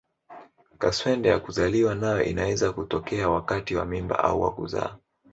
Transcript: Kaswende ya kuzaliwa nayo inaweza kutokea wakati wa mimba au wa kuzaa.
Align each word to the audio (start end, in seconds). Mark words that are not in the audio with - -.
Kaswende 0.77 1.29
ya 1.29 1.39
kuzaliwa 1.39 1.95
nayo 1.95 2.23
inaweza 2.23 2.73
kutokea 2.73 3.29
wakati 3.29 3.75
wa 3.75 3.85
mimba 3.85 4.19
au 4.19 4.41
wa 4.41 4.53
kuzaa. 4.53 4.97